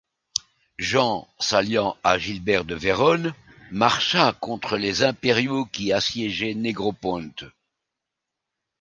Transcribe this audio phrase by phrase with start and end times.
[0.79, 3.35] Jean s'alliant à Gilbert de Vérone
[3.69, 7.43] marcha contre les Impériaux qui assiégeaient Négroponte.